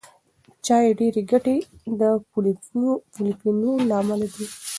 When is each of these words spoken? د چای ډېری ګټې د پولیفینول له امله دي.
د 0.45 0.55
چای 0.65 0.85
ډېری 0.99 1.23
ګټې 1.31 1.57
د 1.99 2.01
پولیفینول 3.13 3.79
له 3.89 3.95
امله 4.01 4.27
دي. 4.35 4.45